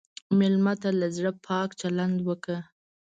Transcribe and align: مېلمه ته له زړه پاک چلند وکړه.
مېلمه 0.39 0.73
ته 0.81 0.89
له 0.99 1.07
زړه 1.15 1.31
پاک 1.47 1.69
چلند 1.81 2.17
وکړه. 2.27 2.59